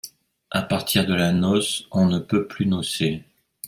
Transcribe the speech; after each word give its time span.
À 0.49 0.63
partir 0.63 1.05
de 1.05 1.13
la 1.13 1.31
noce, 1.31 1.85
on 1.91 2.07
ne 2.07 2.17
peut 2.17 2.47
plus 2.47 2.65
nocer. 2.65 3.21